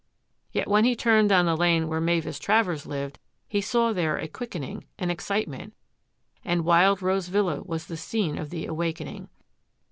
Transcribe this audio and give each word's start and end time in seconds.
Yet 0.51 0.67
when 0.67 0.83
he 0.83 0.95
turned 0.95 1.29
down 1.29 1.45
the 1.45 1.55
lane 1.55 1.87
where 1.87 2.01
Mavis 2.01 2.39
Travers 2.39 2.87
lived, 2.87 3.19
he 3.47 3.61
saw 3.61 3.93
there 3.93 4.17
a 4.17 4.27
quickening, 4.27 4.85
an 4.97 5.11
excitement, 5.11 5.75
and 6.43 6.65
Wild 6.65 7.03
Rose 7.03 7.27
Villa 7.27 7.61
was 7.61 7.85
the 7.85 7.95
scene 7.97 8.39
of 8.39 8.49
the 8.49 8.65
awakening. 8.65 9.29